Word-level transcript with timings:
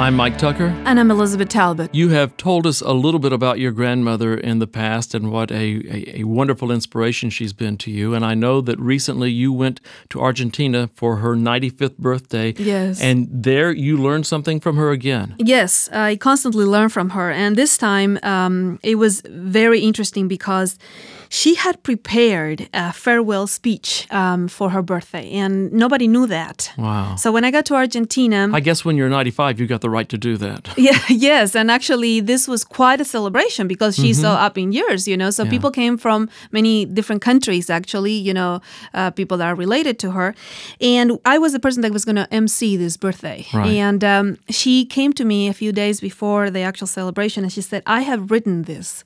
I'm 0.00 0.14
Mike 0.14 0.38
Tucker. 0.38 0.68
And 0.84 1.00
I'm 1.00 1.10
Elizabeth 1.10 1.48
Talbot. 1.48 1.92
You 1.92 2.10
have 2.10 2.36
told 2.36 2.68
us 2.68 2.80
a 2.80 2.92
little 2.92 3.18
bit 3.18 3.32
about 3.32 3.58
your 3.58 3.72
grandmother 3.72 4.32
in 4.32 4.60
the 4.60 4.68
past 4.68 5.12
and 5.12 5.32
what 5.32 5.50
a, 5.50 5.56
a, 5.56 6.20
a, 6.20 6.24
wonderful 6.24 6.70
inspiration 6.70 7.30
she's 7.30 7.52
been 7.52 7.76
to 7.78 7.90
you. 7.90 8.14
And 8.14 8.24
I 8.24 8.34
know 8.34 8.60
that 8.60 8.78
recently 8.78 9.32
you 9.32 9.52
went 9.52 9.80
to 10.10 10.20
Argentina 10.20 10.88
for 10.94 11.16
her 11.16 11.34
95th 11.34 11.98
birthday. 11.98 12.54
Yes. 12.56 13.02
And 13.02 13.26
there 13.28 13.72
you 13.72 13.96
learned 13.96 14.24
something 14.24 14.60
from 14.60 14.76
her 14.76 14.92
again. 14.92 15.34
Yes, 15.40 15.88
I 15.92 16.14
constantly 16.14 16.64
learn 16.64 16.90
from 16.90 17.10
her. 17.10 17.32
And 17.32 17.56
this 17.56 17.76
time 17.76 18.20
um, 18.22 18.78
it 18.84 18.94
was 18.94 19.22
very 19.26 19.80
interesting 19.80 20.28
because 20.28 20.78
she 21.28 21.54
had 21.54 21.82
prepared 21.82 22.68
a 22.72 22.92
farewell 22.92 23.46
speech 23.46 24.06
um, 24.10 24.48
for 24.48 24.70
her 24.70 24.82
birthday, 24.82 25.30
and 25.32 25.72
nobody 25.72 26.08
knew 26.08 26.26
that. 26.26 26.72
Wow. 26.76 27.16
So 27.16 27.32
when 27.32 27.44
I 27.44 27.50
got 27.50 27.66
to 27.66 27.74
Argentina. 27.74 28.48
I 28.52 28.60
guess 28.60 28.84
when 28.84 28.96
you're 28.96 29.08
95, 29.08 29.60
you 29.60 29.66
got 29.66 29.80
the 29.80 29.90
right 29.90 30.08
to 30.08 30.18
do 30.18 30.36
that. 30.38 30.68
Yeah, 30.88 30.98
yes. 31.08 31.54
And 31.56 31.70
actually, 31.70 32.20
this 32.20 32.46
was 32.48 32.64
quite 32.64 33.00
a 33.00 33.04
celebration 33.04 33.66
because 33.68 33.96
she's 33.96 34.18
mm-hmm. 34.18 34.36
so 34.36 34.46
up 34.46 34.56
in 34.56 34.72
years, 34.72 35.08
you 35.08 35.16
know. 35.16 35.30
So 35.30 35.42
yeah. 35.42 35.50
people 35.50 35.70
came 35.70 35.98
from 35.98 36.30
many 36.50 36.86
different 36.86 37.20
countries, 37.20 37.68
actually, 37.68 38.12
you 38.12 38.32
know, 38.32 38.60
uh, 38.94 39.10
people 39.10 39.36
that 39.38 39.46
are 39.48 39.54
related 39.54 39.98
to 40.00 40.12
her. 40.12 40.34
And 40.80 41.18
I 41.24 41.36
was 41.38 41.52
the 41.52 41.58
person 41.58 41.82
that 41.82 41.92
was 41.92 42.04
going 42.04 42.16
to 42.16 42.32
MC 42.32 42.76
this 42.76 42.96
birthday. 42.96 43.46
Right. 43.52 43.66
And 43.66 44.02
um, 44.04 44.38
she 44.48 44.86
came 44.86 45.12
to 45.14 45.24
me 45.24 45.48
a 45.48 45.52
few 45.52 45.72
days 45.72 46.00
before 46.00 46.48
the 46.48 46.60
actual 46.60 46.86
celebration 46.86 47.42
and 47.44 47.52
she 47.52 47.60
said, 47.60 47.82
I 47.84 48.02
have 48.02 48.30
written 48.30 48.62
this. 48.62 49.04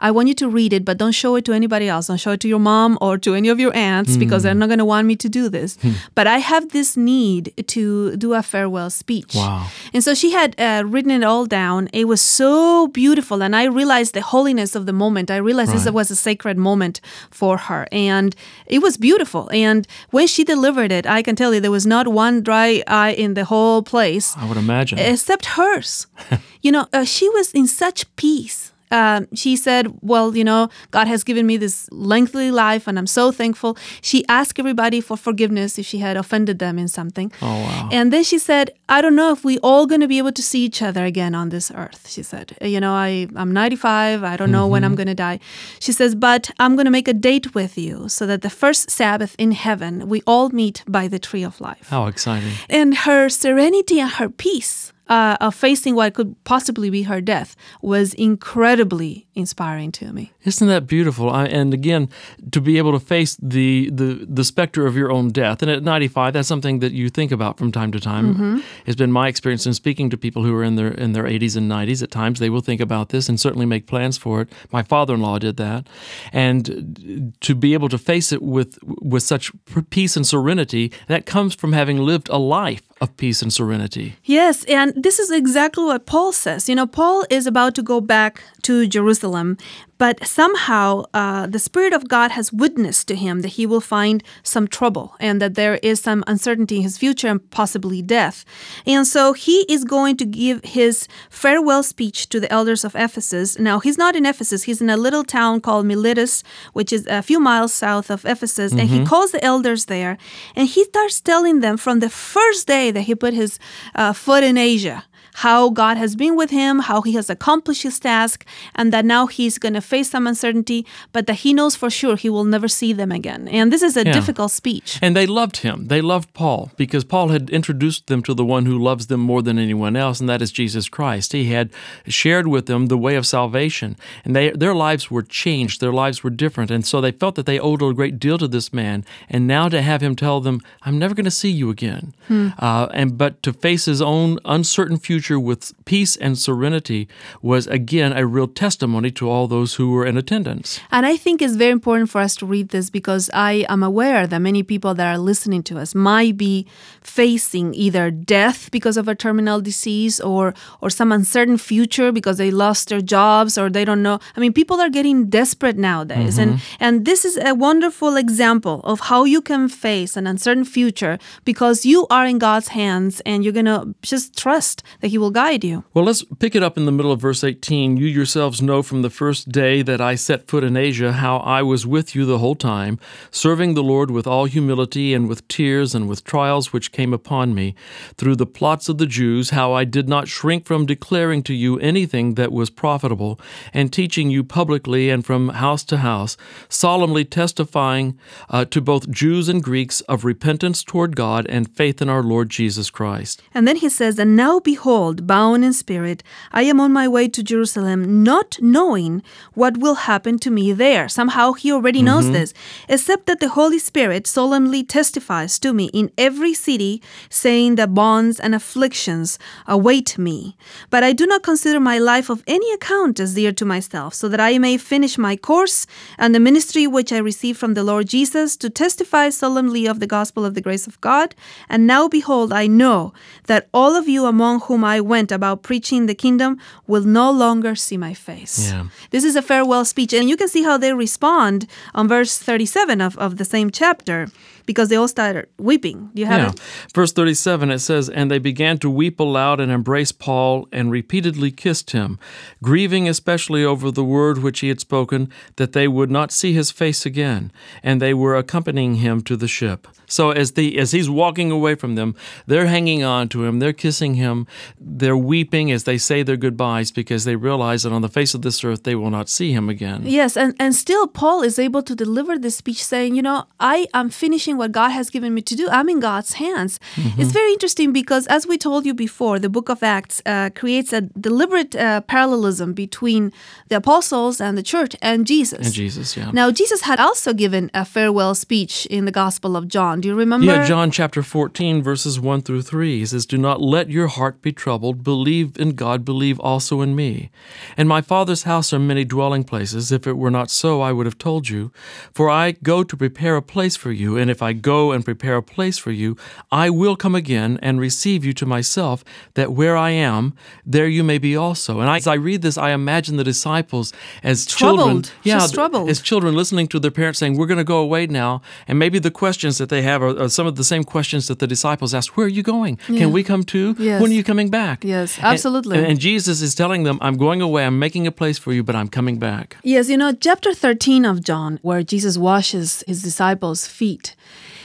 I 0.00 0.10
want 0.10 0.28
you 0.28 0.34
to 0.34 0.48
read 0.48 0.72
it, 0.72 0.84
but 0.84 0.98
don't 0.98 1.12
show 1.12 1.36
it 1.36 1.44
to 1.44 1.52
anybody 1.60 1.88
else. 1.88 2.08
Don't 2.08 2.22
show 2.24 2.32
it 2.36 2.40
to 2.40 2.48
your 2.48 2.62
mom 2.72 2.90
or 3.00 3.12
to 3.24 3.34
any 3.34 3.48
of 3.54 3.58
your 3.64 3.74
aunts 3.74 4.12
mm. 4.12 4.18
because 4.18 4.42
they're 4.42 4.60
not 4.62 4.70
going 4.72 4.84
to 4.86 4.90
want 4.94 5.06
me 5.06 5.16
to 5.24 5.28
do 5.28 5.44
this. 5.56 5.70
Hmm. 5.82 5.92
but 6.14 6.26
I 6.26 6.38
have 6.52 6.64
this 6.70 6.96
need 6.96 7.44
to 7.74 8.16
do 8.16 8.34
a 8.34 8.42
farewell 8.42 8.90
speech. 8.90 9.34
Wow. 9.34 9.68
And 9.94 10.02
so 10.06 10.14
she 10.14 10.30
had 10.32 10.50
uh, 10.58 10.82
written 10.86 11.10
it 11.10 11.24
all 11.30 11.46
down. 11.46 11.88
It 11.92 12.06
was 12.06 12.20
so 12.20 12.88
beautiful. 12.88 13.42
And 13.42 13.54
I 13.54 13.64
realized 13.64 14.14
the 14.14 14.22
holiness 14.34 14.74
of 14.74 14.86
the 14.86 14.92
moment. 14.92 15.30
I 15.30 15.36
realized 15.36 15.72
right. 15.72 15.84
this 15.84 15.92
was 15.92 16.10
a 16.10 16.16
sacred 16.16 16.56
moment 16.56 17.00
for 17.30 17.56
her. 17.56 17.86
And 17.92 18.34
it 18.66 18.80
was 18.80 18.96
beautiful. 18.96 19.48
And 19.52 19.86
when 20.10 20.26
she 20.26 20.44
delivered 20.44 20.92
it, 20.92 21.06
I 21.06 21.22
can 21.22 21.36
tell 21.36 21.54
you 21.54 21.60
there 21.60 21.70
was 21.70 21.86
not 21.86 22.08
one 22.08 22.42
dry 22.42 22.82
eye 22.86 23.14
in 23.24 23.34
the 23.34 23.44
whole 23.44 23.82
place. 23.82 24.34
I 24.36 24.46
would 24.48 24.56
imagine. 24.56 24.98
Except 24.98 25.44
hers. 25.56 26.06
you 26.62 26.72
know, 26.72 26.86
uh, 26.92 27.04
she 27.04 27.28
was 27.28 27.52
in 27.52 27.66
such 27.66 28.04
peace 28.16 28.72
um, 28.90 29.28
she 29.34 29.56
said, 29.56 29.92
Well, 30.00 30.36
you 30.36 30.44
know, 30.44 30.68
God 30.90 31.06
has 31.06 31.24
given 31.24 31.46
me 31.46 31.56
this 31.56 31.88
lengthy 31.92 32.50
life 32.50 32.86
and 32.86 32.98
I'm 32.98 33.06
so 33.06 33.30
thankful. 33.32 33.76
She 34.00 34.24
asked 34.28 34.58
everybody 34.58 35.00
for 35.00 35.16
forgiveness 35.16 35.78
if 35.78 35.86
she 35.86 35.98
had 35.98 36.16
offended 36.16 36.58
them 36.58 36.78
in 36.78 36.88
something. 36.88 37.32
Oh, 37.40 37.46
wow. 37.46 37.88
And 37.92 38.12
then 38.12 38.24
she 38.24 38.38
said, 38.38 38.72
I 38.88 39.00
don't 39.00 39.14
know 39.14 39.32
if 39.32 39.44
we 39.44 39.58
all 39.58 39.86
going 39.86 40.00
to 40.00 40.08
be 40.08 40.18
able 40.18 40.32
to 40.32 40.42
see 40.42 40.64
each 40.64 40.82
other 40.82 41.04
again 41.04 41.34
on 41.34 41.50
this 41.50 41.70
earth. 41.70 42.08
She 42.08 42.22
said, 42.22 42.56
You 42.60 42.80
know, 42.80 42.92
I, 42.92 43.28
I'm 43.36 43.52
95. 43.52 44.24
I 44.24 44.36
don't 44.36 44.50
know 44.50 44.62
mm-hmm. 44.62 44.72
when 44.72 44.84
I'm 44.84 44.90
mm-hmm. 44.90 44.96
going 44.96 45.08
to 45.08 45.14
die. 45.14 45.40
She 45.78 45.92
says, 45.92 46.14
But 46.14 46.50
I'm 46.58 46.74
going 46.74 46.86
to 46.86 46.90
make 46.90 47.08
a 47.08 47.14
date 47.14 47.54
with 47.54 47.78
you 47.78 48.08
so 48.08 48.26
that 48.26 48.42
the 48.42 48.50
first 48.50 48.90
Sabbath 48.90 49.36
in 49.38 49.52
heaven, 49.52 50.08
we 50.08 50.22
all 50.26 50.50
meet 50.50 50.82
by 50.88 51.08
the 51.08 51.18
tree 51.18 51.44
of 51.44 51.60
life. 51.60 51.88
How 51.88 52.06
exciting. 52.06 52.52
And 52.68 52.96
her 52.98 53.28
serenity 53.28 54.00
and 54.00 54.10
her 54.10 54.28
peace 54.28 54.92
uh, 55.10 55.36
of 55.40 55.54
facing 55.56 55.96
what 55.96 56.14
could 56.14 56.42
possibly 56.44 56.88
be 56.88 57.02
her 57.02 57.20
death 57.20 57.56
was 57.82 58.14
incredibly 58.14 59.26
inspiring 59.34 59.90
to 59.90 60.12
me. 60.12 60.32
Isn't 60.44 60.68
that 60.68 60.86
beautiful? 60.86 61.28
I, 61.28 61.46
and 61.46 61.74
again, 61.74 62.08
to 62.52 62.60
be 62.60 62.78
able 62.78 62.92
to 62.92 63.00
face 63.00 63.36
the, 63.42 63.90
the 63.90 64.24
the 64.28 64.44
specter 64.44 64.86
of 64.86 64.96
your 64.96 65.10
own 65.10 65.30
death, 65.30 65.62
and 65.62 65.70
at 65.70 65.82
95, 65.82 66.32
that's 66.32 66.48
something 66.48 66.78
that 66.78 66.92
you 66.92 67.10
think 67.10 67.32
about 67.32 67.58
from 67.58 67.72
time 67.72 67.90
to 67.92 68.00
time. 68.00 68.34
Mm-hmm. 68.34 68.60
It's 68.86 68.96
been 68.96 69.10
my 69.10 69.26
experience 69.26 69.66
in 69.66 69.74
speaking 69.74 70.10
to 70.10 70.16
people 70.16 70.44
who 70.44 70.54
are 70.54 70.62
in 70.62 70.76
their 70.76 70.92
in 70.92 71.12
their 71.12 71.24
80s 71.24 71.56
and 71.56 71.70
90s. 71.70 72.02
At 72.02 72.12
times, 72.12 72.38
they 72.38 72.48
will 72.48 72.60
think 72.60 72.80
about 72.80 73.08
this 73.08 73.28
and 73.28 73.40
certainly 73.40 73.66
make 73.66 73.88
plans 73.88 74.16
for 74.16 74.42
it. 74.42 74.52
My 74.70 74.84
father-in-law 74.84 75.40
did 75.40 75.56
that, 75.56 75.88
and 76.32 77.34
to 77.40 77.54
be 77.56 77.74
able 77.74 77.88
to 77.88 77.98
face 77.98 78.30
it 78.30 78.42
with 78.42 78.78
with 78.84 79.24
such 79.24 79.50
peace 79.90 80.16
and 80.16 80.26
serenity, 80.26 80.92
that 81.08 81.26
comes 81.26 81.56
from 81.56 81.72
having 81.72 81.98
lived 81.98 82.28
a 82.28 82.38
life 82.38 82.82
of 83.00 83.16
peace 83.16 83.42
and 83.42 83.52
serenity. 83.52 84.16
Yes, 84.24 84.64
and 84.64 84.92
this 84.94 85.18
is 85.18 85.30
exactly 85.30 85.84
what 85.84 86.06
Paul 86.06 86.32
says. 86.32 86.68
You 86.68 86.74
know, 86.74 86.86
Paul 86.86 87.24
is 87.30 87.46
about 87.46 87.74
to 87.76 87.82
go 87.82 88.00
back 88.00 88.42
to 88.62 88.86
Jerusalem, 88.86 89.56
but 90.00 90.26
somehow 90.26 91.04
uh, 91.12 91.46
the 91.46 91.58
Spirit 91.58 91.92
of 91.92 92.08
God 92.08 92.30
has 92.30 92.50
witnessed 92.54 93.06
to 93.08 93.14
him 93.14 93.42
that 93.42 93.56
he 93.58 93.66
will 93.66 93.82
find 93.82 94.24
some 94.42 94.66
trouble 94.66 95.14
and 95.20 95.42
that 95.42 95.56
there 95.56 95.74
is 95.82 96.00
some 96.00 96.24
uncertainty 96.26 96.76
in 96.76 96.82
his 96.84 96.96
future 96.96 97.28
and 97.28 97.50
possibly 97.50 98.00
death. 98.00 98.46
And 98.86 99.06
so 99.06 99.34
he 99.34 99.66
is 99.68 99.84
going 99.84 100.16
to 100.16 100.24
give 100.24 100.64
his 100.64 101.06
farewell 101.28 101.82
speech 101.82 102.30
to 102.30 102.40
the 102.40 102.50
elders 102.50 102.82
of 102.82 102.96
Ephesus. 102.96 103.58
Now, 103.58 103.78
he's 103.78 103.98
not 103.98 104.16
in 104.16 104.24
Ephesus, 104.24 104.62
he's 104.62 104.80
in 104.80 104.88
a 104.88 104.96
little 104.96 105.22
town 105.22 105.60
called 105.60 105.84
Miletus, 105.84 106.42
which 106.72 106.94
is 106.94 107.06
a 107.06 107.20
few 107.20 107.38
miles 107.38 107.74
south 107.74 108.10
of 108.10 108.24
Ephesus. 108.24 108.72
Mm-hmm. 108.72 108.80
And 108.80 108.88
he 108.88 108.96
mm-hmm. 108.96 109.06
calls 109.06 109.32
the 109.32 109.44
elders 109.44 109.84
there 109.84 110.16
and 110.56 110.66
he 110.66 110.84
starts 110.84 111.20
telling 111.20 111.60
them 111.60 111.76
from 111.76 112.00
the 112.00 112.08
first 112.08 112.66
day 112.66 112.90
that 112.90 113.02
he 113.02 113.14
put 113.14 113.34
his 113.34 113.58
uh, 113.94 114.14
foot 114.14 114.44
in 114.44 114.56
Asia 114.56 115.04
how 115.40 115.70
God 115.70 115.96
has 115.96 116.16
been 116.16 116.36
with 116.36 116.50
him, 116.50 116.80
how 116.80 117.00
he 117.00 117.12
has 117.14 117.30
accomplished 117.30 117.82
his 117.82 117.98
task, 117.98 118.44
and 118.74 118.92
that 118.92 119.06
now 119.06 119.26
he's 119.26 119.56
going 119.58 119.72
to 119.72 119.80
face 119.80 120.10
some 120.10 120.26
uncertainty, 120.26 120.84
but 121.14 121.26
that 121.26 121.36
he 121.44 121.54
knows 121.54 121.74
for 121.74 121.88
sure 121.88 122.14
he 122.14 122.28
will 122.28 122.44
never 122.44 122.68
see 122.68 122.92
them 122.92 123.10
again. 123.10 123.48
And 123.48 123.72
this 123.72 123.82
is 123.82 123.96
a 123.96 124.04
yeah. 124.04 124.12
difficult 124.12 124.50
speech. 124.50 124.98
And 125.00 125.16
they 125.16 125.26
loved 125.26 125.58
him. 125.58 125.86
They 125.86 126.02
loved 126.02 126.34
Paul 126.34 126.70
because 126.76 127.04
Paul 127.04 127.28
had 127.28 127.48
introduced 127.48 128.06
them 128.06 128.22
to 128.24 128.34
the 128.34 128.44
one 128.44 128.66
who 128.66 128.78
loves 128.78 129.06
them 129.06 129.20
more 129.20 129.40
than 129.40 129.58
anyone 129.58 129.96
else, 129.96 130.20
and 130.20 130.28
that 130.28 130.42
is 130.42 130.52
Jesus 130.52 130.90
Christ. 130.90 131.32
He 131.32 131.46
had 131.46 131.70
shared 132.06 132.46
with 132.46 132.66
them 132.66 132.86
the 132.86 132.98
way 132.98 133.16
of 133.16 133.26
salvation, 133.26 133.96
and 134.24 134.36
they, 134.36 134.50
their 134.50 134.74
lives 134.74 135.10
were 135.10 135.22
changed, 135.22 135.80
their 135.80 135.92
lives 135.92 136.22
were 136.22 136.30
different, 136.44 136.70
and 136.70 136.84
so 136.84 137.00
they 137.00 137.12
felt 137.12 137.36
that 137.36 137.46
they 137.46 137.58
owed 137.58 137.80
a 137.80 137.94
great 137.94 138.18
deal 138.18 138.36
to 138.36 138.48
this 138.48 138.74
man. 138.74 139.06
And 139.30 139.46
now 139.46 139.70
to 139.70 139.80
have 139.80 140.02
him 140.02 140.16
tell 140.16 140.42
them, 140.42 140.60
"I'm 140.82 140.98
never 140.98 141.14
going 141.14 141.24
to 141.24 141.30
see 141.30 141.50
you 141.50 141.70
again," 141.70 142.12
hmm. 142.28 142.48
uh, 142.58 142.88
and 142.92 143.16
but 143.16 143.42
to 143.44 143.54
face 143.54 143.86
his 143.86 144.02
own 144.02 144.38
uncertain 144.44 144.98
future 144.98 145.29
future 145.30 145.40
with 145.40 145.72
peace 145.84 146.16
and 146.16 146.36
serenity 146.36 147.06
was 147.42 147.66
again 147.68 148.12
a 148.12 148.26
real 148.26 148.48
testimony 148.48 149.10
to 149.10 149.28
all 149.30 149.46
those 149.48 149.76
who 149.76 149.92
were 149.92 150.06
in 150.06 150.16
attendance. 150.16 150.80
And 150.90 151.06
I 151.06 151.16
think 151.16 151.40
it's 151.40 151.56
very 151.56 151.70
important 151.70 152.10
for 152.10 152.20
us 152.20 152.34
to 152.36 152.46
read 152.46 152.70
this 152.70 152.90
because 152.90 153.30
I 153.32 153.64
am 153.68 153.82
aware 153.82 154.26
that 154.26 154.40
many 154.40 154.62
people 154.62 154.94
that 154.94 155.06
are 155.06 155.18
listening 155.18 155.62
to 155.64 155.78
us 155.78 155.94
might 155.94 156.36
be 156.36 156.66
facing 157.02 157.74
either 157.74 158.10
death 158.10 158.70
because 158.70 158.96
of 158.96 159.08
a 159.08 159.14
terminal 159.14 159.60
disease 159.60 160.20
or 160.20 160.54
or 160.80 160.90
some 160.90 161.12
uncertain 161.12 161.58
future 161.58 162.12
because 162.12 162.38
they 162.38 162.50
lost 162.50 162.88
their 162.88 163.02
jobs 163.02 163.58
or 163.58 163.70
they 163.70 163.84
don't 163.84 164.02
know. 164.02 164.18
I 164.36 164.40
mean, 164.40 164.52
people 164.52 164.80
are 164.80 164.90
getting 164.90 165.30
desperate 165.30 165.76
nowadays. 165.76 166.38
Mm-hmm. 166.38 166.50
And 166.50 166.60
and 166.80 167.04
this 167.04 167.24
is 167.24 167.36
a 167.36 167.54
wonderful 167.54 168.16
example 168.16 168.80
of 168.84 169.00
how 169.00 169.26
you 169.26 169.40
can 169.42 169.68
face 169.68 170.16
an 170.16 170.26
uncertain 170.26 170.64
future 170.64 171.18
because 171.44 171.86
you 171.86 172.06
are 172.08 172.26
in 172.26 172.38
God's 172.38 172.68
hands 172.68 173.22
and 173.24 173.44
you're 173.44 173.58
going 173.60 173.72
to 173.76 173.94
just 174.02 174.36
trust 174.36 174.82
that 175.00 175.09
he 175.10 175.18
will 175.18 175.30
guide 175.30 175.64
you. 175.64 175.84
Well, 175.92 176.04
let's 176.04 176.24
pick 176.38 176.54
it 176.54 176.62
up 176.62 176.78
in 176.78 176.86
the 176.86 176.92
middle 176.92 177.12
of 177.12 177.20
verse 177.20 177.44
18. 177.44 177.96
You 177.96 178.06
yourselves 178.06 178.62
know 178.62 178.82
from 178.82 179.02
the 179.02 179.10
first 179.10 179.50
day 179.50 179.82
that 179.82 180.00
I 180.00 180.14
set 180.14 180.46
foot 180.48 180.64
in 180.64 180.76
Asia 180.76 181.12
how 181.12 181.38
I 181.38 181.62
was 181.62 181.86
with 181.86 182.14
you 182.14 182.24
the 182.24 182.38
whole 182.38 182.54
time, 182.54 182.98
serving 183.30 183.74
the 183.74 183.82
Lord 183.82 184.10
with 184.10 184.26
all 184.26 184.46
humility 184.46 185.12
and 185.12 185.28
with 185.28 185.46
tears 185.48 185.94
and 185.94 186.08
with 186.08 186.24
trials 186.24 186.72
which 186.72 186.92
came 186.92 187.12
upon 187.12 187.54
me, 187.54 187.74
through 188.16 188.36
the 188.36 188.46
plots 188.46 188.88
of 188.88 188.98
the 188.98 189.06
Jews, 189.06 189.50
how 189.50 189.72
I 189.72 189.84
did 189.84 190.08
not 190.08 190.28
shrink 190.28 190.64
from 190.64 190.86
declaring 190.86 191.42
to 191.44 191.54
you 191.54 191.78
anything 191.80 192.34
that 192.34 192.52
was 192.52 192.70
profitable, 192.70 193.40
and 193.74 193.92
teaching 193.92 194.30
you 194.30 194.44
publicly 194.44 195.10
and 195.10 195.26
from 195.26 195.48
house 195.48 195.84
to 195.84 195.98
house, 195.98 196.36
solemnly 196.68 197.24
testifying 197.24 198.18
uh, 198.48 198.64
to 198.66 198.80
both 198.80 199.10
Jews 199.10 199.48
and 199.48 199.62
Greeks 199.62 200.00
of 200.02 200.24
repentance 200.24 200.84
toward 200.84 201.16
God 201.16 201.46
and 201.48 201.68
faith 201.68 202.00
in 202.00 202.08
our 202.08 202.22
Lord 202.22 202.48
Jesus 202.48 202.90
Christ. 202.90 203.42
And 203.52 203.66
then 203.66 203.76
he 203.76 203.88
says, 203.88 204.18
And 204.18 204.36
now 204.36 204.60
behold, 204.60 204.99
behold, 205.00 205.26
bound 205.26 205.64
in 205.64 205.72
spirit, 205.72 206.22
I 206.52 206.64
am 206.64 206.78
on 206.78 206.92
my 206.92 207.08
way 207.08 207.26
to 207.28 207.42
Jerusalem, 207.42 208.22
not 208.22 208.58
knowing 208.60 209.22
what 209.54 209.78
will 209.78 209.94
happen 210.10 210.38
to 210.40 210.50
me 210.50 210.74
there. 210.74 211.08
Somehow 211.08 211.54
he 211.54 211.72
already 211.72 212.02
knows 212.02 212.24
mm-hmm. 212.24 212.34
this, 212.34 212.52
except 212.86 213.24
that 213.24 213.40
the 213.40 213.48
Holy 213.48 213.78
Spirit 213.78 214.26
solemnly 214.26 214.84
testifies 214.84 215.58
to 215.60 215.72
me 215.72 215.86
in 215.94 216.10
every 216.18 216.52
city, 216.52 217.00
saying 217.30 217.76
that 217.76 217.94
bonds 217.94 218.38
and 218.38 218.54
afflictions 218.54 219.38
await 219.66 220.18
me. 220.18 220.54
But 220.90 221.02
I 221.02 221.12
do 221.14 221.26
not 221.26 221.42
consider 221.42 221.80
my 221.80 221.98
life 221.98 222.28
of 222.28 222.44
any 222.46 222.70
account 222.74 223.18
as 223.20 223.34
dear 223.34 223.52
to 223.52 223.64
myself, 223.64 224.12
so 224.12 224.28
that 224.28 224.40
I 224.40 224.58
may 224.58 224.76
finish 224.76 225.16
my 225.16 225.34
course 225.34 225.86
and 226.18 226.34
the 226.34 226.46
ministry 226.48 226.86
which 226.86 227.10
I 227.10 227.18
received 227.30 227.58
from 227.58 227.72
the 227.72 227.84
Lord 227.84 228.06
Jesus 228.06 228.54
to 228.58 228.68
testify 228.68 229.30
solemnly 229.30 229.86
of 229.86 229.98
the 229.98 230.12
gospel 230.18 230.44
of 230.44 230.52
the 230.54 230.66
grace 230.66 230.86
of 230.86 231.00
God. 231.00 231.34
And 231.70 231.86
now, 231.86 232.06
behold, 232.06 232.52
I 232.52 232.66
know 232.66 233.14
that 233.46 233.68
all 233.72 233.96
of 233.96 234.06
you 234.06 234.26
among 234.26 234.60
whom 234.60 234.84
I 234.84 234.89
went 234.98 235.30
about 235.30 235.62
preaching 235.62 236.06
the 236.06 236.14
kingdom 236.14 236.58
will 236.88 237.04
no 237.04 237.30
longer 237.30 237.76
see 237.76 237.96
my 237.96 238.14
face. 238.14 238.72
Yeah. 238.72 238.86
This 239.10 239.22
is 239.22 239.36
a 239.36 239.42
farewell 239.42 239.84
speech, 239.84 240.12
and 240.12 240.28
you 240.28 240.36
can 240.36 240.48
see 240.48 240.64
how 240.64 240.76
they 240.76 240.92
respond 240.92 241.68
on 241.94 242.08
verse 242.08 242.38
37 242.38 243.00
of, 243.00 243.16
of 243.18 243.36
the 243.36 243.44
same 243.44 243.70
chapter 243.70 244.26
because 244.66 244.88
they 244.88 244.96
all 244.96 245.08
started 245.08 245.46
weeping. 245.58 246.10
Do 246.14 246.20
you 246.20 246.26
have 246.26 246.40
Yeah. 246.40 246.48
it? 246.50 246.60
Verse 246.94 247.12
37, 247.12 247.70
it 247.70 247.78
says, 247.80 248.08
And 248.08 248.30
they 248.30 248.38
began 248.38 248.78
to 248.78 248.90
weep 248.90 249.20
aloud 249.20 249.60
and 249.60 249.70
embrace 249.72 250.12
Paul 250.12 250.68
and 250.72 250.90
repeatedly 250.90 251.50
kissed 251.50 251.90
him, 251.92 252.18
grieving 252.62 253.08
especially 253.08 253.64
over 253.64 253.90
the 253.90 254.04
word 254.04 254.38
which 254.42 254.60
he 254.60 254.68
had 254.68 254.80
spoken, 254.80 255.28
that 255.56 255.72
they 255.72 255.88
would 255.88 256.10
not 256.10 256.32
see 256.32 256.52
his 256.52 256.70
face 256.70 257.06
again. 257.06 257.52
And 257.82 258.00
they 258.00 258.14
were 258.14 258.36
accompanying 258.36 258.96
him 258.96 259.20
to 259.22 259.36
the 259.36 259.48
ship. 259.48 259.86
So 260.06 260.30
as 260.30 260.52
the 260.52 260.76
as 260.78 260.90
he's 260.90 261.08
walking 261.08 261.50
away 261.52 261.76
from 261.76 261.94
them, 261.94 262.16
they're 262.46 262.66
hanging 262.66 263.04
on 263.04 263.28
to 263.28 263.44
him, 263.44 263.60
they're 263.60 263.72
kissing 263.72 264.14
him, 264.14 264.46
they're 264.80 265.16
weeping 265.16 265.70
as 265.70 265.84
they 265.84 265.98
say 265.98 266.24
their 266.24 266.36
goodbyes 266.36 266.90
because 266.90 267.24
they 267.24 267.36
realize 267.36 267.84
that 267.84 267.92
on 267.92 268.02
the 268.02 268.08
face 268.08 268.34
of 268.34 268.42
this 268.42 268.64
earth 268.64 268.82
they 268.82 268.96
will 268.96 269.10
not 269.10 269.28
see 269.28 269.52
him 269.52 269.68
again. 269.68 270.02
Yes, 270.04 270.36
and, 270.36 270.54
and 270.58 270.74
still 270.74 271.06
Paul 271.06 271.42
is 271.42 271.58
able 271.60 271.82
to 271.84 271.94
deliver 271.94 272.38
this 272.38 272.56
speech 272.56 272.82
saying, 272.84 273.14
you 273.14 273.22
know, 273.22 273.44
I 273.60 273.86
am 273.94 274.10
finishing 274.10 274.49
what 274.56 274.72
God 274.72 274.90
has 274.90 275.10
given 275.10 275.34
me 275.34 275.42
to 275.42 275.56
do. 275.56 275.68
I'm 275.70 275.88
in 275.88 276.00
God's 276.00 276.34
hands. 276.34 276.78
Mm-hmm. 276.96 277.20
It's 277.20 277.32
very 277.32 277.52
interesting 277.52 277.92
because, 277.92 278.26
as 278.26 278.46
we 278.46 278.58
told 278.58 278.86
you 278.86 278.94
before, 278.94 279.38
the 279.38 279.48
book 279.48 279.68
of 279.68 279.82
Acts 279.82 280.22
uh, 280.26 280.50
creates 280.54 280.92
a 280.92 281.02
deliberate 281.02 281.74
uh, 281.76 282.00
parallelism 282.02 282.72
between 282.72 283.32
the 283.68 283.76
apostles 283.76 284.40
and 284.40 284.56
the 284.56 284.62
church 284.62 284.96
and 285.02 285.26
Jesus. 285.26 285.66
And 285.66 285.74
Jesus, 285.74 286.16
yeah. 286.16 286.30
Now, 286.32 286.50
Jesus 286.50 286.82
had 286.82 287.00
also 287.00 287.32
given 287.32 287.70
a 287.74 287.84
farewell 287.84 288.34
speech 288.34 288.86
in 288.86 289.04
the 289.04 289.12
Gospel 289.12 289.56
of 289.56 289.68
John. 289.68 290.00
Do 290.00 290.08
you 290.08 290.14
remember? 290.14 290.46
Yeah, 290.46 290.66
John 290.66 290.90
chapter 290.90 291.22
14, 291.22 291.82
verses 291.82 292.18
1 292.18 292.42
through 292.42 292.62
3. 292.62 292.98
He 292.98 293.06
says, 293.06 293.26
Do 293.26 293.38
not 293.38 293.60
let 293.60 293.90
your 293.90 294.08
heart 294.08 294.42
be 294.42 294.52
troubled. 294.52 295.02
Believe 295.02 295.58
in 295.58 295.74
God, 295.74 296.04
believe 296.04 296.38
also 296.40 296.80
in 296.80 296.94
me. 296.94 297.30
In 297.76 297.88
my 297.88 298.00
Father's 298.00 298.44
house 298.44 298.72
are 298.72 298.78
many 298.78 299.04
dwelling 299.04 299.44
places. 299.44 299.92
If 299.92 300.06
it 300.06 300.16
were 300.16 300.30
not 300.30 300.50
so, 300.50 300.80
I 300.80 300.92
would 300.92 301.06
have 301.06 301.18
told 301.18 301.48
you. 301.48 301.72
For 302.12 302.28
I 302.28 302.52
go 302.52 302.82
to 302.82 302.96
prepare 302.96 303.36
a 303.36 303.42
place 303.42 303.76
for 303.76 303.92
you. 303.92 304.16
And 304.16 304.30
if 304.30 304.39
I 304.42 304.52
go 304.52 304.92
and 304.92 305.04
prepare 305.04 305.36
a 305.36 305.42
place 305.42 305.78
for 305.78 305.90
you, 305.90 306.16
I 306.50 306.70
will 306.70 306.96
come 306.96 307.14
again 307.14 307.58
and 307.62 307.80
receive 307.80 308.24
you 308.24 308.32
to 308.34 308.46
myself, 308.46 309.04
that 309.34 309.52
where 309.52 309.76
I 309.76 309.90
am, 309.90 310.34
there 310.64 310.88
you 310.88 311.04
may 311.04 311.18
be 311.18 311.36
also. 311.36 311.80
And 311.80 311.90
I, 311.90 311.96
as 311.96 312.06
I 312.06 312.14
read 312.14 312.42
this, 312.42 312.56
I 312.58 312.70
imagine 312.70 313.16
the 313.16 313.24
disciples 313.24 313.92
as 314.22 314.46
children. 314.46 314.78
Troubled, 314.78 315.12
just 315.24 315.54
troubled. 315.54 315.88
As 315.88 316.00
children 316.00 316.34
listening 316.34 316.68
to 316.68 316.78
their 316.78 316.90
parents 316.90 317.18
saying, 317.18 317.36
We're 317.36 317.46
going 317.46 317.58
to 317.58 317.64
go 317.64 317.78
away 317.78 318.06
now. 318.06 318.42
And 318.66 318.78
maybe 318.78 318.98
the 318.98 319.10
questions 319.10 319.58
that 319.58 319.68
they 319.68 319.82
have 319.82 320.02
are, 320.02 320.22
are 320.22 320.28
some 320.28 320.46
of 320.46 320.56
the 320.56 320.64
same 320.64 320.84
questions 320.84 321.28
that 321.28 321.38
the 321.38 321.46
disciples 321.46 321.94
asked 321.94 322.16
Where 322.16 322.26
are 322.26 322.30
you 322.30 322.42
going? 322.42 322.76
Can 322.76 323.12
we 323.12 323.22
come 323.22 323.44
too? 323.44 323.76
Yes. 323.78 324.00
When 324.00 324.10
are 324.10 324.14
you 324.14 324.24
coming 324.24 324.50
back? 324.50 324.84
Yes, 324.84 325.18
absolutely. 325.20 325.78
And, 325.78 325.86
and 325.86 325.98
Jesus 325.98 326.40
is 326.40 326.54
telling 326.54 326.82
them, 326.84 326.98
I'm 327.00 327.16
going 327.16 327.40
away, 327.40 327.64
I'm 327.64 327.78
making 327.78 328.06
a 328.06 328.12
place 328.12 328.38
for 328.38 328.52
you, 328.52 328.62
but 328.62 328.74
I'm 328.74 328.88
coming 328.88 329.18
back. 329.18 329.56
Yes, 329.62 329.88
you 329.88 329.96
know, 329.96 330.12
chapter 330.12 330.54
13 330.54 331.04
of 331.04 331.22
John, 331.22 331.58
where 331.62 331.82
Jesus 331.82 332.16
washes 332.18 332.84
his 332.86 333.02
disciples' 333.02 333.66
feet, 333.66 334.14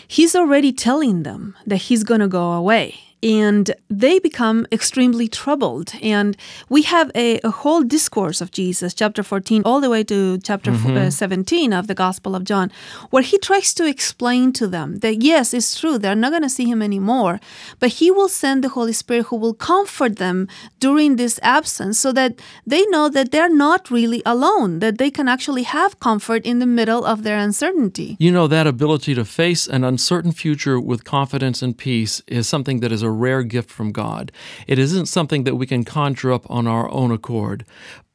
he's 0.07 0.35
already 0.35 0.71
telling 0.71 1.23
them 1.23 1.55
that 1.65 1.77
he's 1.77 2.03
going 2.03 2.21
to 2.21 2.27
go 2.27 2.53
away. 2.53 2.95
And 3.25 3.73
they 3.89 4.19
become 4.19 4.67
extremely 4.71 5.27
troubled. 5.27 5.93
And 6.01 6.37
we 6.69 6.83
have 6.83 7.11
a, 7.15 7.39
a 7.43 7.49
whole 7.49 7.81
discourse 7.81 8.39
of 8.39 8.51
Jesus, 8.51 8.93
chapter 8.93 9.23
14, 9.23 9.63
all 9.65 9.81
the 9.81 9.89
way 9.89 10.03
to 10.03 10.37
chapter 10.37 10.71
f- 10.71 10.85
uh, 10.85 11.09
17 11.09 11.73
of 11.73 11.87
the 11.87 11.95
Gospel 11.95 12.35
of 12.35 12.43
John, 12.43 12.71
where 13.09 13.23
he 13.23 13.39
tries 13.39 13.73
to 13.73 13.87
explain 13.87 14.53
to 14.53 14.67
them 14.67 14.97
that, 14.99 15.23
yes, 15.23 15.55
it's 15.55 15.79
true, 15.79 15.97
they're 15.97 16.15
not 16.15 16.31
going 16.31 16.43
to 16.43 16.49
see 16.49 16.65
him 16.65 16.83
anymore, 16.83 17.39
but 17.79 17.89
he 17.89 18.11
will 18.11 18.29
send 18.29 18.63
the 18.63 18.69
Holy 18.69 18.93
Spirit 18.93 19.25
who 19.27 19.37
will 19.37 19.55
comfort 19.55 20.17
them 20.17 20.47
during 20.79 21.15
this 21.15 21.39
absence 21.41 21.97
so 21.97 22.11
that 22.11 22.39
they 22.67 22.85
know 22.87 23.09
that 23.09 23.31
they're 23.31 23.49
not 23.49 23.89
really 23.89 24.21
alone, 24.25 24.79
that 24.79 24.99
they 24.99 25.09
can 25.09 25.27
actually 25.27 25.63
have 25.63 25.99
comfort 25.99 26.45
in 26.45 26.59
the 26.59 26.67
middle 26.67 27.03
of 27.03 27.23
their 27.23 27.39
uncertainty. 27.39 28.17
You 28.19 28.31
know, 28.31 28.45
that 28.47 28.67
ability 28.67 29.15
to 29.15 29.25
face 29.25 29.65
an 29.67 29.83
uncertain 29.83 30.31
future 30.31 30.79
with 30.79 31.03
confidence 31.03 31.63
and 31.63 31.75
peace 31.75 32.21
is 32.27 32.47
something 32.47 32.81
that 32.81 32.91
is 32.91 33.01
a 33.01 33.14
rare 33.15 33.43
gift 33.43 33.69
from 33.71 33.91
God. 33.91 34.31
It 34.67 34.77
isn't 34.77 35.07
something 35.07 35.43
that 35.45 35.55
we 35.55 35.65
can 35.65 35.83
conjure 35.83 36.31
up 36.31 36.49
on 36.49 36.67
our 36.67 36.89
own 36.91 37.11
accord. 37.11 37.65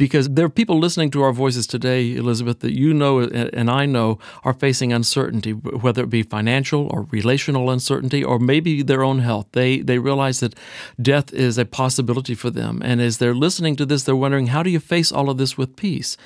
Because 0.01 0.31
there 0.31 0.47
are 0.47 0.49
people 0.49 0.79
listening 0.79 1.11
to 1.11 1.21
our 1.21 1.31
voices 1.31 1.67
today, 1.67 2.17
Elizabeth, 2.17 2.61
that 2.61 2.73
you 2.73 2.95
know 2.95 3.21
and 3.21 3.71
I 3.71 3.85
know 3.85 4.19
are 4.45 4.55
facing 4.55 4.95
uncertainty, 4.95 5.53
whether 5.53 6.05
it 6.05 6.09
be 6.09 6.23
financial 6.23 6.89
or 6.91 7.03
relational 7.11 7.69
uncertainty 7.69 8.25
or 8.25 8.39
maybe 8.39 8.83
their 8.83 9.03
own 9.03 9.19
health. 9.19 9.49
They, 9.53 9.81
they 9.81 9.99
realize 9.99 10.41
that 10.41 10.55
death 11.03 11.35
is 11.35 11.59
a 11.59 11.67
possibility 11.67 12.35
for 12.35 12.49
them. 12.49 12.81
And 12.83 13.03
as 13.03 13.19
they're 13.19 13.35
listening 13.35 13.77
to 13.77 13.85
this, 13.85 14.05
they're 14.05 14.17
wondering, 14.17 14.47
how 14.47 14.63
do 14.63 14.71
you 14.71 14.81
face 14.81 15.13
all 15.13 15.29
of 15.29 15.37
this 15.37 15.59
with 15.59 15.77
peace? 15.77 16.17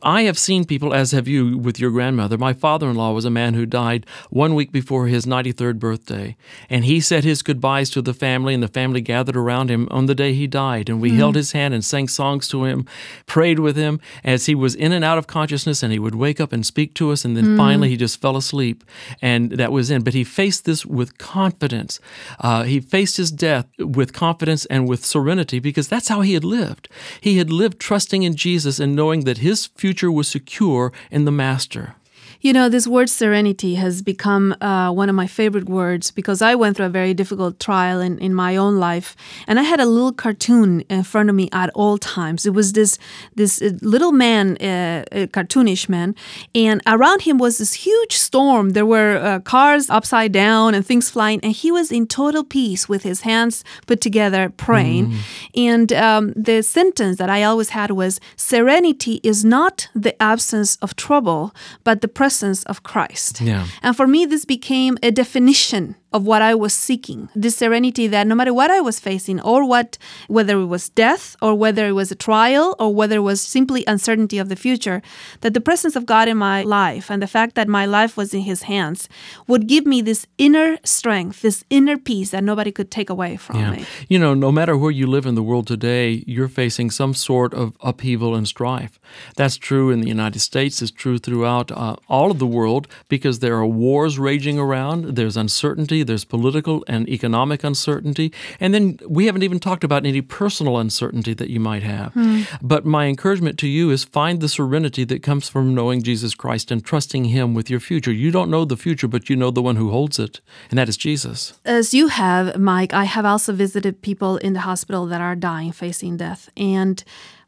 I 0.00 0.22
have 0.22 0.38
seen 0.38 0.64
people, 0.64 0.94
as 0.94 1.10
have 1.10 1.26
you 1.26 1.58
with 1.58 1.80
your 1.80 1.90
grandmother. 1.90 2.38
My 2.38 2.52
father 2.52 2.88
in 2.88 2.94
law 2.94 3.14
was 3.14 3.24
a 3.24 3.30
man 3.30 3.54
who 3.54 3.66
died 3.66 4.06
one 4.30 4.54
week 4.54 4.70
before 4.70 5.08
his 5.08 5.26
93rd 5.26 5.80
birthday. 5.80 6.36
And 6.70 6.84
he 6.84 7.00
said 7.00 7.24
his 7.24 7.42
goodbyes 7.42 7.90
to 7.90 8.00
the 8.00 8.14
family, 8.14 8.54
and 8.54 8.62
the 8.62 8.68
family 8.68 9.00
gathered 9.00 9.36
around 9.36 9.72
him 9.72 9.88
on 9.90 10.06
the 10.06 10.14
day 10.14 10.34
he 10.34 10.46
died. 10.46 10.88
And 10.88 11.00
we 11.00 11.10
hmm. 11.10 11.16
held 11.16 11.34
his 11.34 11.50
hand 11.50 11.74
and 11.74 11.84
sang 11.84 12.06
songs 12.06 12.46
to 12.50 12.62
him, 12.62 12.86
prayed 13.26 13.58
with 13.58 13.76
him 13.76 14.00
as 14.22 14.46
he 14.46 14.54
was 14.54 14.74
in 14.74 14.92
and 14.92 15.04
out 15.04 15.18
of 15.18 15.26
consciousness. 15.26 15.82
And 15.82 15.92
he 15.92 15.98
would 15.98 16.14
wake 16.14 16.40
up 16.40 16.52
and 16.52 16.64
speak 16.64 16.94
to 16.94 17.10
us. 17.10 17.24
And 17.24 17.36
then 17.36 17.56
finally, 17.56 17.88
he 17.88 17.96
just 17.96 18.20
fell 18.20 18.36
asleep. 18.36 18.84
And 19.20 19.52
that 19.52 19.72
was 19.72 19.90
in. 19.90 20.02
But 20.02 20.14
he 20.14 20.24
faced 20.24 20.64
this 20.64 20.84
with 20.84 21.18
confidence. 21.18 22.00
Uh, 22.40 22.64
he 22.64 22.80
faced 22.80 23.16
his 23.16 23.30
death 23.30 23.66
with 23.78 24.12
confidence 24.12 24.64
and 24.66 24.88
with 24.88 25.04
serenity 25.04 25.58
because 25.58 25.88
that's 25.88 26.08
how 26.08 26.20
he 26.20 26.34
had 26.34 26.44
lived. 26.44 26.88
He 27.20 27.38
had 27.38 27.50
lived 27.50 27.80
trusting 27.80 28.22
in 28.22 28.36
Jesus 28.36 28.78
and 28.78 28.94
knowing 28.94 29.24
that 29.24 29.38
his 29.38 29.66
future 29.66 30.10
was 30.10 30.28
secure 30.28 30.92
in 31.10 31.24
the 31.24 31.32
Master. 31.32 31.96
You 32.44 32.52
know, 32.52 32.68
this 32.68 32.86
word 32.86 33.08
serenity 33.08 33.76
has 33.76 34.02
become 34.02 34.54
uh, 34.60 34.92
one 34.92 35.08
of 35.08 35.14
my 35.14 35.26
favorite 35.26 35.66
words 35.66 36.10
because 36.10 36.42
I 36.42 36.54
went 36.54 36.76
through 36.76 36.84
a 36.84 36.90
very 36.90 37.14
difficult 37.14 37.58
trial 37.58 38.00
in, 38.00 38.18
in 38.18 38.34
my 38.34 38.54
own 38.54 38.78
life, 38.78 39.16
and 39.46 39.58
I 39.58 39.62
had 39.62 39.80
a 39.80 39.86
little 39.86 40.12
cartoon 40.12 40.82
in 40.90 41.04
front 41.04 41.30
of 41.30 41.34
me 41.34 41.48
at 41.52 41.70
all 41.74 41.96
times. 41.96 42.44
It 42.44 42.52
was 42.52 42.74
this 42.74 42.98
this 43.34 43.62
uh, 43.62 43.70
little 43.80 44.12
man, 44.12 44.58
uh, 44.60 45.04
a 45.10 45.26
cartoonish 45.26 45.88
man, 45.88 46.14
and 46.54 46.82
around 46.86 47.22
him 47.22 47.38
was 47.38 47.56
this 47.56 47.72
huge 47.72 48.12
storm. 48.12 48.72
There 48.72 48.84
were 48.84 49.16
uh, 49.16 49.40
cars 49.40 49.88
upside 49.88 50.32
down 50.32 50.74
and 50.74 50.84
things 50.84 51.08
flying, 51.08 51.40
and 51.42 51.54
he 51.54 51.72
was 51.72 51.90
in 51.90 52.06
total 52.06 52.44
peace 52.44 52.90
with 52.90 53.04
his 53.04 53.22
hands 53.22 53.64
put 53.86 54.02
together, 54.02 54.50
praying. 54.50 55.14
And 55.56 55.90
um, 55.94 56.34
the 56.36 56.62
sentence 56.62 57.16
that 57.16 57.30
I 57.30 57.42
always 57.42 57.70
had 57.70 57.90
was, 57.92 58.20
"Serenity 58.36 59.20
is 59.22 59.46
not 59.46 59.88
the 59.94 60.14
absence 60.22 60.76
of 60.82 60.94
trouble, 60.94 61.54
but 61.84 62.02
the 62.02 62.08
presence." 62.08 62.33
Of 62.42 62.82
Christ. 62.82 63.40
Yeah. 63.40 63.66
And 63.82 63.96
for 63.96 64.06
me, 64.06 64.26
this 64.26 64.44
became 64.44 64.98
a 65.02 65.10
definition 65.10 65.96
of 66.14 66.24
what 66.24 66.40
I 66.42 66.54
was 66.54 66.72
seeking. 66.72 67.28
This 67.34 67.56
serenity 67.56 68.06
that 68.06 68.26
no 68.26 68.34
matter 68.36 68.54
what 68.54 68.70
I 68.70 68.80
was 68.80 69.00
facing, 69.00 69.40
or 69.40 69.66
what, 69.66 69.98
whether 70.28 70.56
it 70.60 70.66
was 70.76 70.88
death, 70.88 71.36
or 71.42 71.54
whether 71.54 71.84
it 71.88 71.92
was 71.92 72.10
a 72.12 72.14
trial, 72.14 72.76
or 72.78 72.94
whether 72.94 73.16
it 73.16 73.26
was 73.32 73.40
simply 73.42 73.82
uncertainty 73.86 74.38
of 74.38 74.48
the 74.48 74.56
future, 74.56 75.02
that 75.42 75.54
the 75.54 75.60
presence 75.60 75.96
of 75.96 76.06
God 76.06 76.28
in 76.28 76.36
my 76.36 76.62
life 76.62 77.10
and 77.10 77.20
the 77.20 77.26
fact 77.26 77.56
that 77.56 77.68
my 77.68 77.84
life 77.84 78.16
was 78.16 78.32
in 78.32 78.42
His 78.42 78.62
hands 78.62 79.08
would 79.48 79.66
give 79.66 79.84
me 79.86 80.00
this 80.02 80.26
inner 80.38 80.78
strength, 80.84 81.42
this 81.42 81.64
inner 81.68 81.98
peace 81.98 82.30
that 82.30 82.44
nobody 82.44 82.70
could 82.70 82.90
take 82.92 83.10
away 83.10 83.36
from 83.36 83.56
Yeah. 83.58 83.70
me. 83.72 83.84
You 84.08 84.20
know, 84.20 84.34
no 84.34 84.52
matter 84.52 84.76
where 84.76 84.92
you 84.92 85.06
live 85.08 85.26
in 85.26 85.34
the 85.34 85.42
world 85.42 85.66
today, 85.66 86.22
you're 86.28 86.48
facing 86.62 86.92
some 86.92 87.12
sort 87.14 87.52
of 87.54 87.76
upheaval 87.82 88.36
and 88.36 88.46
strife. 88.46 89.00
That's 89.36 89.56
true 89.56 89.90
in 89.90 90.00
the 90.00 90.08
United 90.08 90.38
States, 90.38 90.80
it's 90.80 90.92
true 90.92 91.18
throughout 91.18 91.72
uh, 91.72 91.96
all 92.08 92.30
of 92.30 92.38
the 92.38 92.46
world 92.46 92.86
because 93.08 93.40
there 93.40 93.56
are 93.56 93.66
wars 93.66 94.16
raging 94.16 94.60
around, 94.60 95.16
there's 95.16 95.36
uncertainty, 95.36 96.03
there's 96.04 96.24
political 96.24 96.84
and 96.86 97.08
economic 97.08 97.64
uncertainty, 97.64 98.32
and 98.60 98.72
then 98.72 98.98
we 99.08 99.26
haven't 99.26 99.42
even 99.42 99.58
talked 99.58 99.84
about 99.84 100.06
any 100.06 100.20
personal 100.20 100.78
uncertainty 100.78 101.34
that 101.34 101.50
you 101.50 101.60
might 101.60 101.82
have. 101.82 102.12
Hmm. 102.12 102.42
But 102.62 102.84
my 102.84 103.06
encouragement 103.06 103.58
to 103.60 103.68
you 103.68 103.90
is 103.90 104.04
find 104.04 104.40
the 104.40 104.48
serenity 104.48 105.04
that 105.04 105.22
comes 105.22 105.48
from 105.48 105.74
knowing 105.74 106.02
Jesus 106.02 106.34
Christ 106.34 106.70
and 106.70 106.84
trusting 106.84 107.26
Him 107.26 107.54
with 107.54 107.70
your 107.70 107.80
future. 107.80 108.12
You 108.12 108.30
don't 108.30 108.50
know 108.50 108.64
the 108.64 108.76
future, 108.76 109.08
but 109.08 109.28
you 109.28 109.36
know 109.36 109.50
the 109.50 109.62
one 109.62 109.76
who 109.76 109.90
holds 109.90 110.18
it, 110.18 110.40
and 110.70 110.78
that 110.78 110.88
is 110.88 110.96
Jesus. 110.96 111.58
As 111.64 111.94
you 111.94 112.08
have, 112.08 112.58
Mike, 112.58 112.92
I 112.92 113.04
have 113.04 113.24
also 113.24 113.52
visited 113.52 114.02
people 114.02 114.36
in 114.38 114.52
the 114.52 114.60
hospital 114.60 115.06
that 115.06 115.20
are 115.20 115.34
dying, 115.34 115.72
facing 115.72 116.16
death. 116.16 116.48
And 116.56 117.02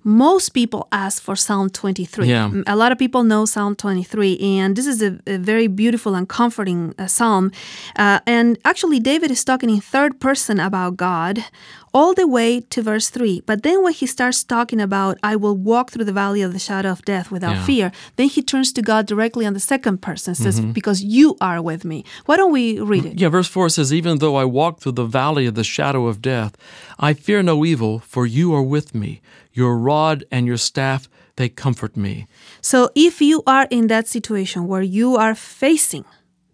most 0.06 0.50
people 0.50 0.86
ask 0.92 1.20
for 1.20 1.34
Psalm 1.34 1.68
23. 1.68 2.28
Yeah. 2.28 2.48
A 2.68 2.76
lot 2.76 2.92
of 2.92 2.98
people 2.98 3.24
know 3.24 3.44
Psalm 3.44 3.74
23, 3.74 4.38
and 4.38 4.76
this 4.76 4.86
is 4.86 5.02
a, 5.02 5.18
a 5.26 5.36
very 5.36 5.66
beautiful 5.66 6.14
and 6.14 6.28
comforting 6.28 6.94
uh, 6.96 7.08
psalm. 7.08 7.50
Uh, 7.96 8.20
and 8.24 8.56
actually, 8.64 9.00
David 9.00 9.32
is 9.32 9.42
talking 9.42 9.68
in 9.68 9.80
third 9.80 10.20
person 10.20 10.60
about 10.60 10.96
God 10.96 11.44
all 11.92 12.14
the 12.14 12.26
way 12.26 12.60
to 12.60 12.82
verse 12.82 13.08
3. 13.08 13.42
But 13.46 13.62
then 13.62 13.82
when 13.82 13.92
he 13.92 14.06
starts 14.06 14.44
talking 14.44 14.80
about, 14.80 15.18
I 15.22 15.36
will 15.36 15.56
walk 15.56 15.90
through 15.90 16.04
the 16.04 16.12
valley 16.12 16.42
of 16.42 16.52
the 16.52 16.58
shadow 16.58 16.90
of 16.90 17.04
death 17.04 17.30
without 17.30 17.56
Yeah. 17.56 17.64
fear, 17.64 17.92
then 18.16 18.28
he 18.28 18.42
turns 18.42 18.72
to 18.72 18.82
God 18.82 19.06
directly 19.06 19.46
on 19.46 19.54
the 19.54 19.60
second 19.60 20.02
person, 20.02 20.34
says, 20.34 20.60
mm-hmm. 20.60 20.72
Because 20.72 21.02
you 21.02 21.36
are 21.40 21.62
with 21.62 21.84
me. 21.84 22.04
Why 22.26 22.36
don't 22.36 22.52
we 22.52 22.80
read 22.80 23.04
mm, 23.04 23.12
it? 23.12 23.20
Yeah, 23.20 23.30
verse 23.30 23.48
4 23.48 23.68
says, 23.70 23.92
Even 23.92 24.18
though 24.18 24.36
I 24.36 24.44
walk 24.44 24.80
through 24.80 24.92
the 24.92 25.04
valley 25.06 25.46
of 25.46 25.54
the 25.54 25.64
shadow 25.64 26.06
of 26.06 26.20
death, 26.20 26.56
I 26.98 27.14
fear 27.14 27.42
no 27.42 27.64
evil, 27.64 28.00
for 28.00 28.26
you 28.26 28.54
are 28.54 28.62
with 28.62 28.94
me. 28.94 29.20
Your 29.52 29.78
rod 29.78 30.24
and 30.30 30.46
your 30.46 30.58
staff, 30.58 31.08
they 31.36 31.48
comfort 31.48 31.96
me. 31.96 32.26
So 32.60 32.90
if 32.94 33.20
you 33.20 33.42
are 33.46 33.66
in 33.70 33.86
that 33.88 34.06
situation 34.08 34.66
where 34.66 34.82
you 34.82 35.16
are 35.16 35.34
facing 35.34 36.04